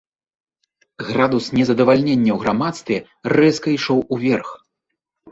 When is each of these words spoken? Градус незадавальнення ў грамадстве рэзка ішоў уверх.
Градус 1.09 1.45
незадавальнення 1.57 2.31
ў 2.35 2.45
грамадстве 2.45 2.97
рэзка 3.35 3.67
ішоў 3.77 3.99
уверх. 4.17 4.49